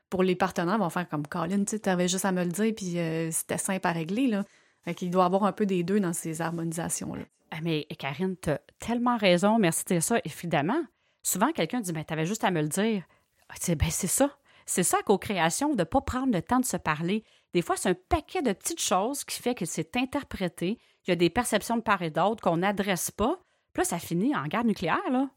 [0.08, 2.98] pour les partenaires, vont faire comme Colin, tu avais juste à me le dire, puis
[2.98, 4.26] euh, c'était simple à régler.
[4.26, 4.44] Là.
[4.84, 7.22] Fait qu'il doit avoir un peu des deux dans ces harmonisations-là.
[7.50, 10.20] Ah, mais Karine, tu tellement raison, merci de ça.
[10.24, 10.82] Évidemment,
[11.22, 13.02] souvent quelqu'un dit, mais tu avais juste à me le dire.
[13.48, 14.36] Ah, ben, c'est ça.
[14.66, 17.24] C'est ça, co-création, de ne pas prendre le temps de se parler.
[17.52, 20.78] Des fois, c'est un paquet de petites choses qui fait que c'est interprété.
[21.04, 23.40] Il y a des perceptions de part et d'autre qu'on n'adresse pas.
[23.72, 25.28] Puis là, ça finit en guerre nucléaire, là.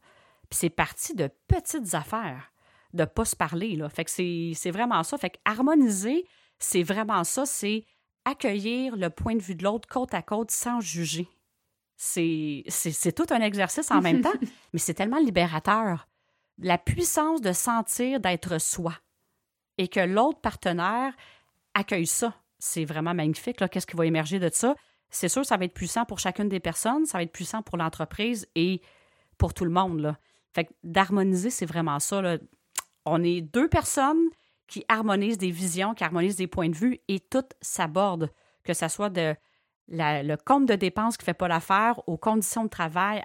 [0.48, 2.52] Puis c'est parti de petites affaires,
[2.92, 3.88] de ne pas se parler, là.
[3.88, 5.18] Fait que c'est vraiment ça.
[5.18, 6.24] Fait que harmoniser,
[6.60, 7.44] c'est vraiment ça.
[7.44, 7.84] C'est
[8.24, 11.28] accueillir le point de vue de l'autre côte à côte sans juger.
[12.06, 14.34] C'est tout un exercice en même temps,
[14.72, 16.06] mais c'est tellement libérateur.
[16.58, 18.94] La puissance de sentir d'être soi
[19.78, 21.14] et que l'autre partenaire
[21.72, 22.34] accueille ça.
[22.58, 23.56] C'est vraiment magnifique.
[23.70, 24.74] Qu'est-ce qui va émerger de ça?
[25.10, 27.76] C'est sûr, ça va être puissant pour chacune des personnes, ça va être puissant pour
[27.76, 28.82] l'entreprise et
[29.38, 30.00] pour tout le monde.
[30.00, 30.18] Là.
[30.52, 32.38] Fait d'harmoniser, c'est vraiment ça.
[33.04, 34.28] On est deux personnes
[34.66, 38.30] qui harmonisent des visions, qui harmonisent des points de vue et tout s'aborde,
[38.62, 39.34] que ce soit de
[39.88, 43.22] le compte de dépenses qui ne fait pas l'affaire aux conditions de travail,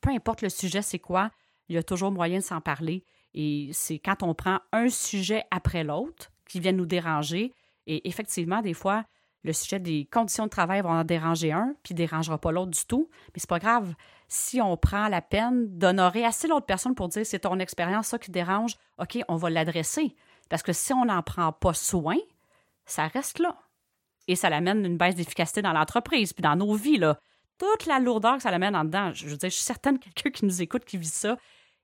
[0.00, 1.30] peu importe le sujet, c'est quoi,
[1.68, 3.04] il y a toujours moyen de s'en parler.
[3.34, 7.52] Et c'est quand on prend un sujet après l'autre qui vient nous déranger.
[7.86, 9.04] Et effectivement, des fois,
[9.42, 12.70] le sujet des conditions de travail va en déranger un, puis ne dérangera pas l'autre
[12.70, 13.10] du tout.
[13.28, 13.94] Mais c'est pas grave.
[14.28, 18.18] Si on prend la peine d'honorer assez l'autre personne pour dire c'est ton expérience, ça
[18.18, 20.14] qui dérange, OK, on va l'adresser.
[20.48, 22.16] Parce que si on n'en prend pas soin,
[22.86, 23.56] ça reste là.
[24.28, 27.18] Et ça l'amène une baisse d'efficacité dans l'entreprise, puis dans nos vies, là.
[27.58, 29.12] Toute la lourdeur que ça l'amène en dedans.
[29.14, 31.36] Je veux dire, je suis certaine que quelqu'un qui nous écoute, qui vit ça,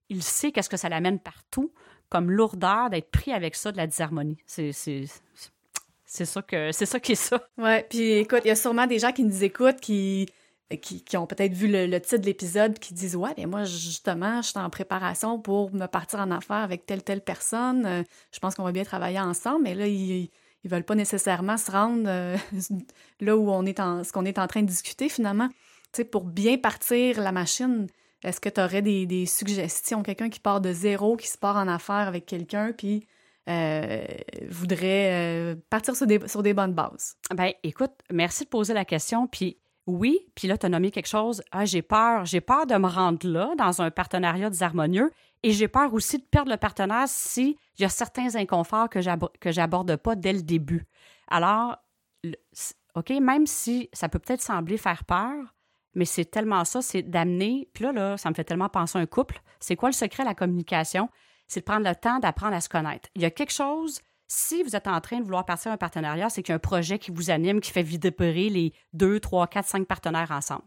[0.09, 1.73] il sait qu'est-ce que ça l'amène partout,
[2.09, 4.39] comme lourdeur d'être pris avec ça de la disharmonie.
[4.47, 4.73] C'est,
[6.07, 7.41] ça que c'est ça qui est ça.
[7.57, 10.27] Ouais, puis écoute, il y a sûrement des gens qui nous écoutent qui
[10.77, 14.51] qui, ont peut-être vu le, titre de l'épisode qui disent ouais mais moi justement je
[14.51, 18.55] suis en préparation pour me partir en affaires avec telle telle personne euh, je pense
[18.55, 20.31] qu'on va bien travailler ensemble mais là ils
[20.65, 22.37] ils veulent pas nécessairement se rendre euh,
[23.21, 26.05] là où on est en ce qu'on est en train de discuter finalement tu sais
[26.05, 27.87] pour bien partir la machine
[28.23, 30.03] est-ce que tu aurais des, suggestions?
[30.03, 33.07] Quelqu'un qui part de zéro, qui se part en affaires avec quelqu'un, puis
[33.49, 34.05] euh,
[34.49, 37.17] voudrait euh, partir sur des, sur des bonnes bases?
[37.35, 39.27] Ben, écoute, merci de poser la question.
[39.27, 39.59] Puis
[39.91, 41.43] oui, puis là, tu as nommé quelque chose.
[41.53, 42.25] Ah, j'ai peur.
[42.25, 45.11] J'ai peur de me rendre là, dans un partenariat désharmonieux.
[45.43, 49.97] Et j'ai peur aussi de perdre le partenaire s'il y a certains inconforts que j'aborde
[49.97, 50.87] pas dès le début.
[51.29, 51.77] Alors,
[52.95, 55.55] OK, même si ça peut peut-être sembler faire peur,
[55.95, 57.69] mais c'est tellement ça, c'est d'amener.
[57.73, 59.41] Puis là, là, ça me fait tellement penser à un couple.
[59.61, 61.09] C'est quoi le secret de la communication?
[61.49, 63.09] C'est de prendre le temps d'apprendre à se connaître.
[63.15, 64.01] Il y a quelque chose,
[64.33, 66.61] si vous êtes en train de vouloir partir un partenariat, c'est qu'il y a un
[66.61, 70.63] projet qui vous anime, qui fait vibrer les deux, trois, quatre, cinq partenaires ensemble.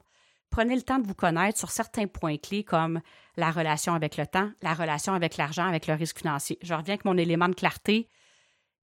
[0.50, 3.00] Prenez le temps de vous connaître sur certains points clés comme
[3.38, 6.60] la relation avec le temps, la relation avec l'argent, avec le risque financier.
[6.62, 8.10] Je reviens avec mon élément de clarté.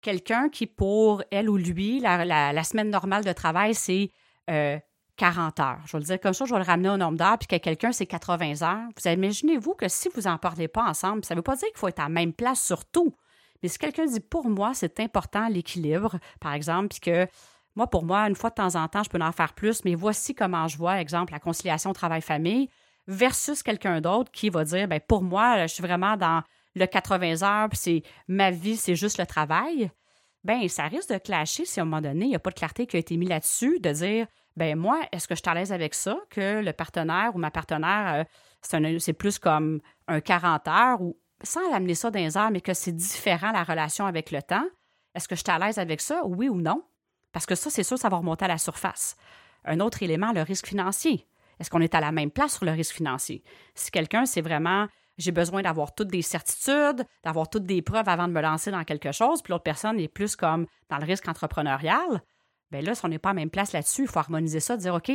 [0.01, 4.13] Quelqu'un qui, pour elle ou lui, la, semaine normale de travail, c'est
[4.49, 4.79] euh,
[5.17, 5.81] 40 heures.
[5.87, 7.57] Je vais le dire comme ça, je vais le ramener au nombre d'heures, puis que
[7.57, 8.89] quelqu'un, c'est 80 heures.
[8.97, 11.79] Vous imaginez-vous que si vous n'en parlez pas ensemble, ça ne veut pas dire qu'il
[11.79, 13.13] faut être à la même place sur tout.
[13.63, 17.27] Mais si quelqu'un dit pour moi, c'est important l'équilibre, par exemple, puis que
[17.75, 19.95] moi, pour moi, une fois de temps en temps, je peux en faire plus, mais
[19.95, 22.69] voici comment je vois, exemple, la conciliation travail-famille,
[23.07, 26.43] versus quelqu'un d'autre qui va dire, ben pour moi, je suis vraiment dans
[26.75, 29.91] le 80 heures, puis c'est ma vie, c'est juste le travail.
[30.45, 32.55] Ben ça risque de clasher si à un moment donné, il n'y a pas de
[32.55, 35.55] clarté qui a été mise là-dessus, de dire, ben moi, est-ce que je suis à
[35.55, 38.27] l'aise avec ça, que le partenaire ou ma partenaire,
[38.73, 42.75] euh, c'est plus comme un 40 heures ou sans l'amener ça dans les mais que
[42.75, 44.67] c'est différent la relation avec le temps?
[45.15, 46.83] Est-ce que je suis à l'aise avec ça, oui ou non?
[47.33, 49.17] Parce que ça, c'est sûr, ça va remonter à la surface.
[49.65, 51.27] Un autre élément, le risque financier.
[51.59, 53.43] Est-ce qu'on est à la même place sur le risque financier?
[53.75, 58.29] Si quelqu'un, c'est vraiment j'ai besoin d'avoir toutes des certitudes, d'avoir toutes des preuves avant
[58.29, 61.27] de me lancer dans quelque chose, puis l'autre personne est plus comme dans le risque
[61.27, 62.23] entrepreneurial,
[62.71, 64.77] Bien là, si on n'est pas à la même place là-dessus, il faut harmoniser ça,
[64.77, 65.11] dire OK,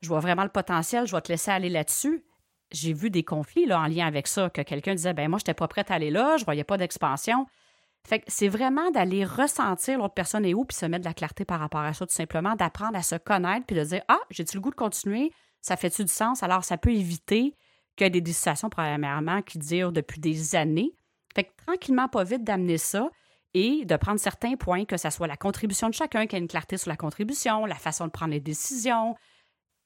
[0.00, 2.24] je vois vraiment le potentiel, je vais te laisser aller là-dessus.
[2.72, 5.42] J'ai vu des conflits là, en lien avec ça, que quelqu'un disait ben moi, je
[5.42, 7.46] n'étais pas prête à aller là, je ne voyais pas d'expansion.
[8.06, 11.14] Fait que c'est vraiment d'aller ressentir l'autre personne est où, puis se mettre de la
[11.14, 14.20] clarté par rapport à ça, tout simplement, d'apprendre à se connaître, puis de dire Ah,
[14.30, 15.32] j'ai-tu le goût de continuer?
[15.60, 16.44] Ça fait-tu du sens?
[16.44, 17.56] Alors, ça peut éviter
[17.96, 20.92] qu'il y ait des situations, premièrement, qui durent depuis des années.
[21.34, 23.10] Fait que tranquillement, pas vite, d'amener ça
[23.54, 26.42] et de prendre certains points, que ce soit la contribution de chacun, qu'il y ait
[26.42, 29.16] une clarté sur la contribution, la façon de prendre les décisions,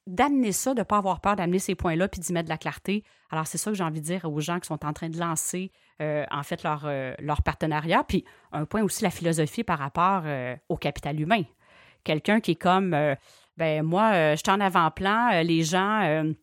[0.07, 2.57] d'amener ça, de ne pas avoir peur d'amener ces points-là puis d'y mettre de la
[2.57, 3.03] clarté.
[3.29, 5.17] Alors, c'est ça que j'ai envie de dire aux gens qui sont en train de
[5.17, 8.03] lancer, euh, en fait, leur, euh, leur partenariat.
[8.03, 11.43] Puis, un point aussi, la philosophie par rapport euh, au capital humain.
[12.03, 12.97] Quelqu'un qui est comme,
[13.57, 16.35] ben moi, je suis en avant-plan, les gens, tu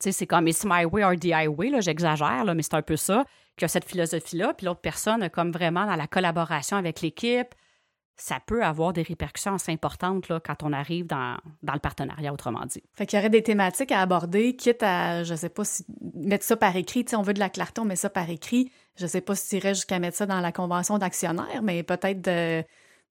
[0.00, 3.24] sais, c'est comme it's my way or the j'exagère, mais c'est un peu ça,
[3.56, 4.52] qui a cette philosophie-là.
[4.54, 7.54] Puis l'autre personne, comme vraiment dans la collaboration avec l'équipe,
[8.20, 12.32] ça peut avoir des répercussions assez importantes là, quand on arrive dans, dans, le partenariat,
[12.32, 12.82] autrement dit.
[12.94, 16.44] Fait qu'il y aurait des thématiques à aborder, quitte à, je sais pas si, mettre
[16.44, 17.04] ça par écrit.
[17.08, 18.70] Sais, on veut de la clarté, on met ça par écrit.
[18.96, 22.20] Je sais pas si tu irais jusqu'à mettre ça dans la convention d'actionnaire, mais peut-être
[22.20, 22.62] de,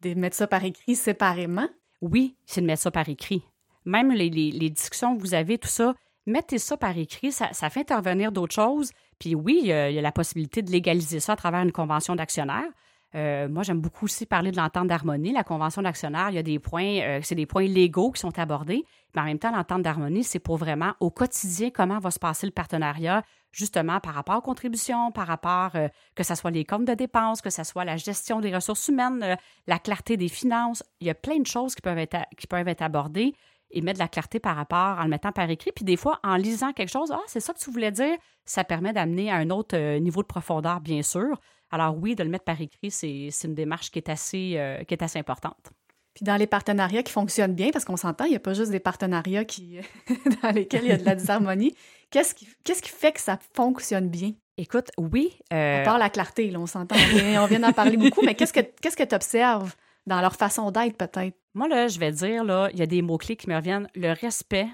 [0.02, 1.67] de, mettre ça par écrit séparément.
[2.02, 3.43] Oui, c'est de mettre ça par écrit.
[3.86, 5.95] Même les, les, les, discussions que vous avez, tout ça,
[6.28, 8.91] mettez ça par écrit, ça, ça fait intervenir d'autres choses.
[9.17, 11.62] Puis oui, il y, a, il y a la possibilité de légaliser ça à travers
[11.62, 12.67] une convention d'actionnaire.
[13.15, 15.32] Euh, moi, j'aime beaucoup aussi parler de l'entente d'harmonie.
[15.32, 18.38] La convention d'actionnaire, il y a des points, euh, c'est des points légaux qui sont
[18.38, 22.19] abordés, mais en même temps, l'entente d'harmonie, c'est pour vraiment au quotidien comment va se
[22.19, 26.65] passer le partenariat, justement par rapport aux contributions, par rapport euh, que ce soit les
[26.65, 30.84] comptes de dépenses, que ce soit la gestion des ressources humaines, la clarté des finances.
[31.00, 33.34] Il y a plein de choses qui peuvent être, qui peuvent être abordées
[33.72, 35.72] et mettre de la clarté par rapport en le mettant par écrit.
[35.72, 38.63] Puis des fois, en lisant quelque chose, ah, c'est ça que tu voulais dire, ça
[38.63, 41.39] permet d'amener à un autre niveau de profondeur, bien sûr.
[41.71, 44.93] Alors oui, de le mettre par écrit, c'est une démarche qui est, assez, euh, qui
[44.93, 45.71] est assez importante.
[46.13, 48.71] Puis dans les partenariats qui fonctionnent bien, parce qu'on s'entend, il n'y a pas juste
[48.71, 49.79] des partenariats qui,
[50.41, 51.75] dans lesquels il y a de la disharmonie,
[52.10, 54.34] qu'est-ce qui, qui fait que ça fonctionne bien?
[54.58, 55.38] Écoute, oui.
[55.53, 55.82] Euh...
[55.82, 56.95] À part la clarté, là, on s'entend.
[56.95, 59.73] on vient d'en parler beaucoup, mais qu'est-ce que qu'est-ce que tu observes
[60.05, 61.38] dans leur façon d'être, peut-être?
[61.53, 63.88] Moi, là, je vais dire, là, il y a des mots-clés qui me reviennent.
[63.95, 64.67] Le respect,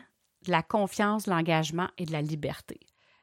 [0.47, 2.79] la confiance, l'engagement et de la liberté.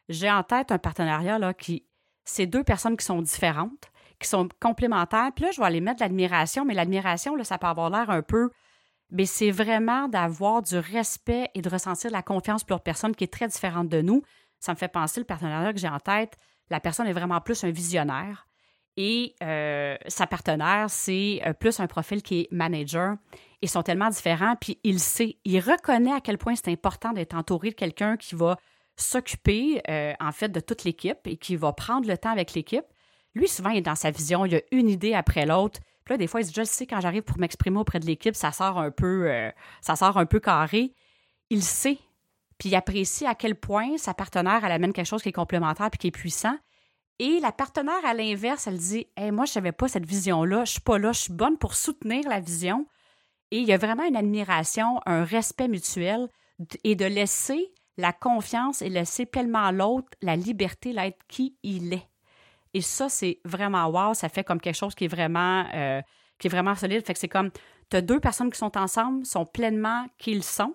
[0.08, 1.84] J'ai en tête un partenariat là, qui
[2.24, 5.30] c'est deux personnes qui sont différentes, qui sont complémentaires.
[5.34, 8.22] Puis là, je vais aller mettre l'admiration, mais l'admiration, là, ça peut avoir l'air un
[8.22, 8.50] peu.
[9.10, 13.24] Mais c'est vraiment d'avoir du respect et de ressentir la confiance pour l'autre personne qui
[13.24, 14.22] est très différente de nous.
[14.58, 16.36] Ça me fait penser le partenariat que j'ai en tête.
[16.70, 18.46] La personne est vraiment plus un visionnaire
[18.96, 23.16] et euh, sa partenaire, c'est euh, plus un profil qui est manager.
[23.62, 27.34] Ils sont tellement différents, puis il sait, il reconnaît à quel point c'est important d'être
[27.34, 28.58] entouré de quelqu'un qui va
[28.96, 32.84] s'occuper, euh, en fait, de toute l'équipe et qui va prendre le temps avec l'équipe.
[33.34, 35.80] Lui, souvent, il est dans sa vision, il a une idée après l'autre.
[36.04, 38.34] Puis là, des fois, il dit, je sais, quand j'arrive pour m'exprimer auprès de l'équipe,
[38.34, 39.50] ça sort un peu, euh,
[39.80, 40.94] ça sort un peu carré.
[41.48, 41.98] Il sait,
[42.58, 45.90] puis il apprécie à quel point sa partenaire, elle amène quelque chose qui est complémentaire
[45.90, 46.56] puis qui est puissant.
[47.18, 50.72] Et la partenaire, à l'inverse, elle dit, hey, moi, je savais pas cette vision-là, je
[50.72, 52.86] suis pas là, je suis bonne pour soutenir la vision.
[53.50, 56.28] Et il y a vraiment une admiration, un respect mutuel
[56.84, 62.08] et de laisser la confiance et laisser pleinement l'autre la liberté d'être qui il est.
[62.74, 66.00] Et ça, c'est vraiment wow, ça fait comme quelque chose qui est vraiment, euh,
[66.38, 67.04] qui est vraiment solide.
[67.04, 67.50] Fait que c'est comme,
[67.90, 70.74] tu as deux personnes qui sont ensemble, sont pleinement qui ils sont,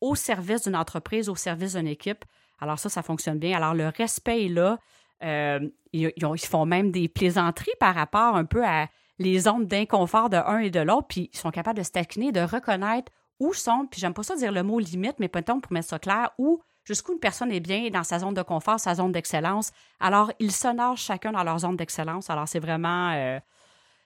[0.00, 2.24] au service d'une entreprise, au service d'une équipe.
[2.60, 3.56] Alors ça, ça fonctionne bien.
[3.56, 4.78] Alors le respect est là.
[5.24, 5.60] Euh,
[5.92, 10.36] ils, ils, font même des plaisanteries par rapport un peu à les zones d'inconfort de
[10.36, 13.86] un et de l'autre, puis ils sont capables de se taquiner, de reconnaître où sont,
[13.90, 16.60] puis j'aime pas ça dire le mot limite, mais peut-être pour mettre ça clair, où
[16.84, 19.72] jusqu'où une personne est bien dans sa zone de confort, sa zone d'excellence.
[20.00, 22.30] Alors, ils s'honorent chacun dans leur zone d'excellence.
[22.30, 23.38] Alors, c'est vraiment, euh,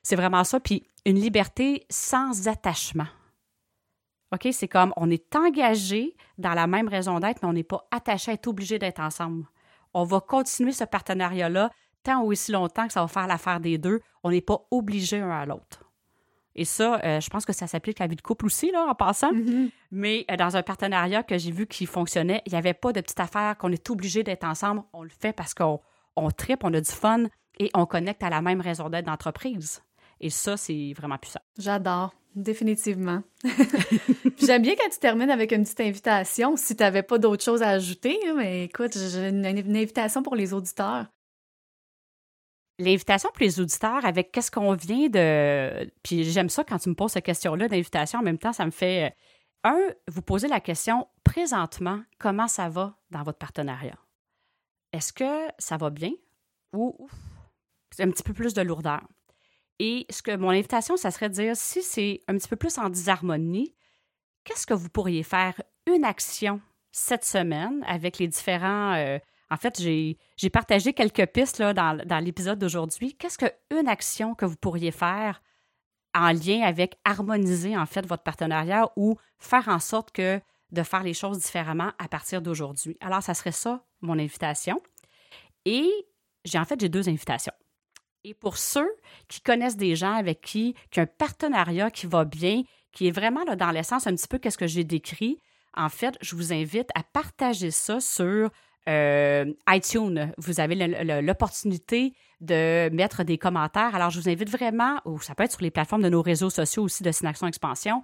[0.03, 0.59] c'est vraiment ça.
[0.61, 3.07] Puis, une liberté sans attachement.
[4.33, 4.49] OK?
[4.53, 8.33] C'est comme on est engagé dans la même raison d'être, mais on n'est pas attaché
[8.33, 9.45] à être obligé d'être ensemble.
[9.95, 11.71] On va continuer ce partenariat-là
[12.03, 14.01] tant ou aussi longtemps que ça va faire l'affaire des deux.
[14.25, 15.85] On n'est pas obligé un à l'autre.
[16.55, 18.87] Et ça, euh, je pense que ça s'applique à la vie de couple aussi, là,
[18.89, 19.33] en passant.
[19.33, 19.71] Mm-hmm.
[19.91, 23.01] Mais euh, dans un partenariat que j'ai vu qui fonctionnait, il n'y avait pas de
[23.01, 24.83] petite affaire qu'on est obligé d'être ensemble.
[24.93, 25.81] On le fait parce qu'on
[26.17, 27.25] on tripe, on a du fun
[27.59, 29.83] et on connecte à la même raison d'être d'entreprise.
[30.21, 31.41] Et ça, c'est vraiment puissant.
[31.59, 33.23] J'adore, définitivement.
[34.39, 37.63] J'aime bien quand tu termines avec une petite invitation, si tu n'avais pas d'autres choses
[37.63, 38.19] à ajouter.
[38.37, 41.07] Mais écoute, j'ai une invitation pour les auditeurs
[42.85, 45.91] l'invitation pour les auditeurs avec qu'est-ce qu'on vient de.
[46.03, 48.21] Puis j'aime ça quand tu me poses cette question-là d'invitation.
[48.21, 49.07] En même temps, ça me fait.
[49.07, 49.11] Euh,
[49.65, 53.97] un, vous posez la question présentement, comment ça va dans votre partenariat?
[54.93, 56.13] Est-ce que ça va bien
[56.73, 57.09] ou
[57.93, 59.03] c'est un petit peu plus de lourdeur?
[59.79, 62.77] Et ce que mon invitation, ça serait de dire si c'est un petit peu plus
[62.79, 63.75] en disharmonie,
[64.45, 69.19] qu'est-ce que vous pourriez faire une action cette semaine avec les différents euh,
[69.53, 73.15] en fait, j'ai partagé quelques pistes dans, l'épisode d'aujourd'hui.
[73.15, 75.43] Qu'est-ce qu'une action que vous pourriez faire
[76.15, 81.03] en lien avec harmoniser en fait votre partenariat ou faire en sorte que de faire
[81.03, 82.97] les choses différemment à partir d'aujourd'hui?
[83.01, 84.81] Alors, ça serait ça mon invitation.
[85.67, 85.91] Et
[86.47, 87.53] j'ai en fait j'ai deux invitations.
[88.25, 88.91] Et pour ceux
[89.29, 93.11] qui connaissent des gens avec qui, qui ont un partenariat qui va bien, qui est
[93.11, 95.37] vraiment là, dans l'essence un petit peu qu'est-ce que j'ai décrit,
[95.77, 98.51] en fait, je vous invite à partager ça sur
[98.89, 100.33] euh, iTunes.
[100.39, 100.75] Vous avez
[101.23, 103.95] l'opportunité de mettre des commentaires.
[103.95, 106.51] Alors, je vous invite vraiment, ou ça peut être sur les plateformes de nos réseaux
[106.51, 108.03] sociaux aussi de Synaction Expansion,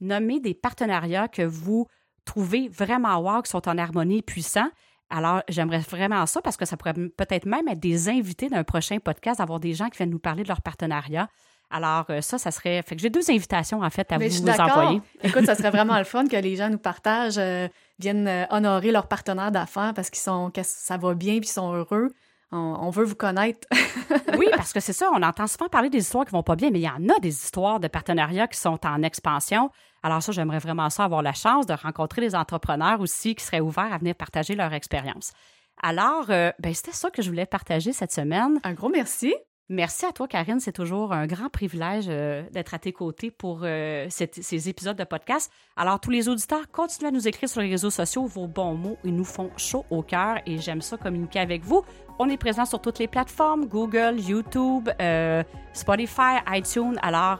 [0.00, 1.86] nommer des partenariats que vous
[2.24, 4.70] trouvez vraiment wow, qui sont en harmonie puissants.
[5.10, 8.98] Alors, j'aimerais vraiment ça parce que ça pourrait peut-être même être des invités d'un prochain
[8.98, 11.28] podcast, d'avoir des gens qui viennent nous parler de leur partenariat.
[11.70, 12.82] Alors, euh, ça, ça serait.
[12.82, 15.00] Fait que j'ai deux invitations, en fait, à vous, envoyer.
[15.22, 17.68] Écoute, ça serait vraiment le fun que les gens nous partagent, euh,
[18.00, 21.52] viennent euh, honorer leurs partenaires d'affaires parce qu'ils sont, que ça va bien puis ils
[21.52, 22.12] sont heureux.
[22.52, 23.68] On, veut vous connaître.
[24.36, 26.70] oui, parce que c'est ça, on entend souvent parler des histoires qui vont pas bien,
[26.72, 29.70] mais il y en a des histoires de partenariats qui sont en expansion.
[30.02, 33.60] Alors ça, j'aimerais vraiment ça avoir la chance de rencontrer des entrepreneurs aussi qui seraient
[33.60, 35.32] ouverts à venir partager leur expérience.
[35.80, 38.58] Alors, ben, c'était ça que je voulais partager cette semaine.
[38.64, 39.32] Un gros merci.
[39.72, 40.58] Merci à toi, Karine.
[40.58, 45.04] C'est toujours un grand privilège euh, d'être à tes côtés pour euh, ces épisodes de
[45.04, 45.48] podcast.
[45.76, 48.26] Alors, tous les auditeurs, continuez à nous écrire sur les réseaux sociaux.
[48.26, 51.84] Vos bons mots, ils nous font chaud au cœur et j'aime ça communiquer avec vous.
[52.18, 56.98] On est présent sur toutes les plateformes, Google, YouTube, euh, Spotify, iTunes.
[57.00, 57.38] Alors,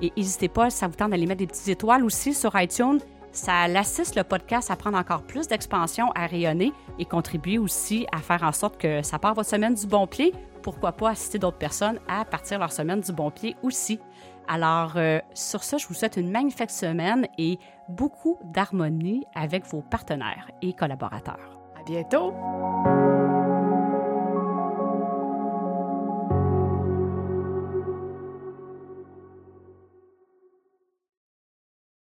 [0.00, 3.00] n'hésitez pas, ça vous tente d'aller mettre des petites étoiles aussi sur iTunes.
[3.32, 8.16] Ça assiste le podcast à prendre encore plus d'expansion, à rayonner et contribuer aussi à
[8.20, 10.32] faire en sorte que ça part votre semaine du bon pied
[10.66, 14.00] pourquoi pas assister d'autres personnes à partir leur semaine du bon pied aussi.
[14.48, 19.82] Alors, euh, sur ce, je vous souhaite une magnifique semaine et beaucoup d'harmonie avec vos
[19.82, 21.60] partenaires et collaborateurs.
[21.78, 22.34] À bientôt!